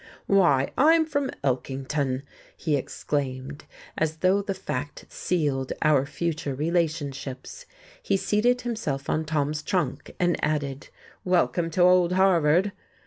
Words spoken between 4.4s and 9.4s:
the fact sealed our future relationships. He seated himself on